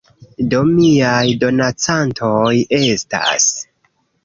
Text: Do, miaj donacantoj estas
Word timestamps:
Do, 0.53 0.61
miaj 0.69 1.33
donacantoj 1.43 2.55
estas 2.81 3.49